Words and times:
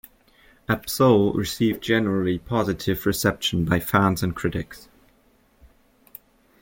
Absol 0.67 1.35
received 1.35 1.83
generally 1.83 2.39
positive 2.39 3.05
reception 3.05 3.65
by 3.65 3.79
fans 3.79 4.23
and 4.23 4.35
critics. 4.35 4.89